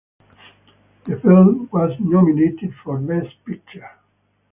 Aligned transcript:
The 1.03 1.19
film 1.19 1.69
was 1.71 1.91
nominated 1.99 2.73
for 2.83 2.97
Best 2.97 3.35
Picture. 3.45 3.87